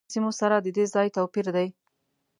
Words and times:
د 0.01 0.03
اردن 0.03 0.07
له 0.11 0.15
نورو 0.15 0.15
سیمو 0.29 0.39
سره 0.39 0.55
ددې 0.65 0.85
ځای 0.93 1.07
توپیر 1.17 1.47
دی. 1.55 1.67